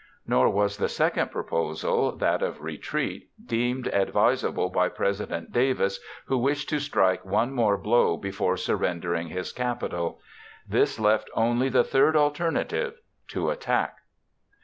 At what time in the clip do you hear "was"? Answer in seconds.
0.49-0.77